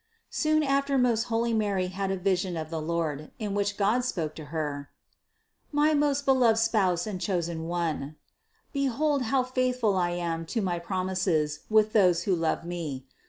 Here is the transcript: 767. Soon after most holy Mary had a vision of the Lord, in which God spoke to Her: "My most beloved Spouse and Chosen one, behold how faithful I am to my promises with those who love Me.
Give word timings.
767. 0.31 0.31
Soon 0.31 0.77
after 0.77 0.97
most 0.99 1.23
holy 1.25 1.53
Mary 1.53 1.85
had 1.89 2.09
a 2.09 2.17
vision 2.17 2.57
of 2.57 2.71
the 2.71 2.81
Lord, 2.81 3.29
in 3.37 3.53
which 3.53 3.77
God 3.77 4.03
spoke 4.03 4.33
to 4.33 4.45
Her: 4.45 4.89
"My 5.71 5.93
most 5.93 6.25
beloved 6.25 6.57
Spouse 6.57 7.05
and 7.05 7.21
Chosen 7.21 7.67
one, 7.67 8.15
behold 8.73 9.21
how 9.21 9.43
faithful 9.43 9.95
I 9.95 10.09
am 10.09 10.47
to 10.47 10.59
my 10.59 10.79
promises 10.79 11.59
with 11.69 11.93
those 11.93 12.23
who 12.23 12.35
love 12.35 12.65
Me. 12.65 13.05